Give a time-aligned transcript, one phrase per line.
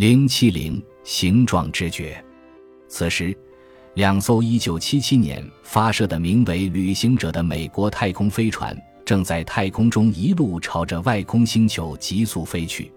[0.00, 2.24] 零七零形状知觉。
[2.86, 3.36] 此时，
[3.94, 12.92] 两艘一九七七年发射的名为“旅行者”的美国太空飞船正在太空中一路朝着外空星球急速飞去。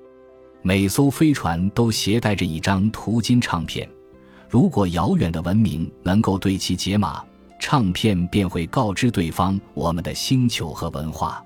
[0.61, 3.89] 每艘飞船都携带着一张图金唱片，
[4.47, 7.25] 如果遥远的文明能够对其解码，
[7.59, 11.43] 唱片便会告知对方我们的星球和文化。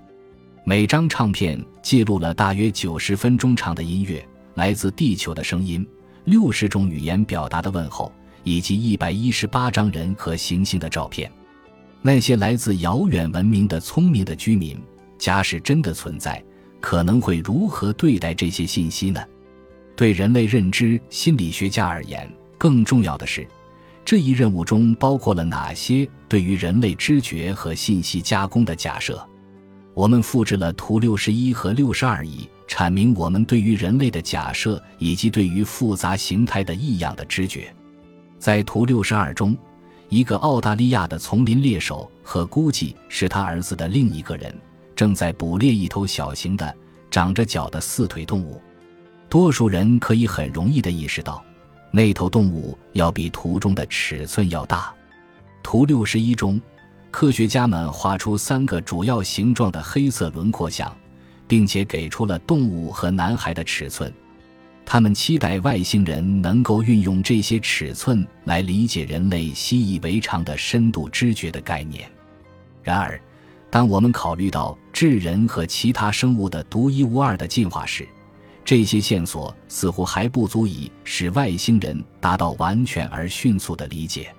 [0.66, 4.22] 每张唱片记录了大约九十分钟长的音乐，
[4.56, 5.88] 来自地球的声音，
[6.24, 8.12] 六十种语言表达的问候。
[8.48, 11.31] 以及一百一十八张人和行星的照片，
[12.04, 14.80] 那些来自遥远文明的聪明的居民，
[15.18, 16.40] 假使真的存在，
[16.80, 19.20] 可能会如何对待这些信息呢？
[19.95, 23.48] 对人类认知心理学家而言，更重要的是，
[24.06, 29.28] 这一任务中包括了哪些对于人类知觉和信息加工的假设？
[29.95, 32.23] 我们复制了图六十一和六十二
[32.76, 37.74] 阐明我们对于人类的假设以及对于复杂形态的异样的知觉。
[38.38, 39.56] 在图六十二中，
[40.09, 44.54] 一个澳大利亚的丛林猎手和估计是他儿子的另一个人，
[44.94, 46.76] 正在捕猎一头小型的、
[47.09, 48.62] 长着脚的四腿动物。
[49.30, 51.42] 多数人可以很容易地意识到，
[51.92, 54.94] 那头动物要比图中的尺寸要大。
[55.64, 56.60] 图六十一中，
[57.10, 60.94] 科学家们画出三个主要形状的黑色轮廓像，
[61.48, 64.14] 并且给出了动物和男孩的尺寸。
[64.86, 72.08] 他们期待外星人能够运用这些尺寸来理解人类习以为常的深度知觉的概念。
[72.84, 73.20] 然而，
[73.72, 78.08] 当我们考虑到智人和其他生物的独一无二的进化时，
[78.64, 84.32] 这些线索似乎还不足以使外星人达到完全而迅速的理解。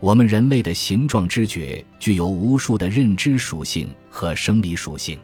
[0.00, 5.18] 我们人类的形状知觉具有无数的认知属性和生理属性，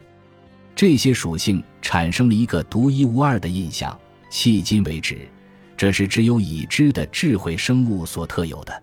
[0.81, 3.95] 这些属性产生了一个独一无二的印象。
[4.31, 5.29] 迄今为止，
[5.77, 8.81] 这是只有已知的智慧生物所特有的。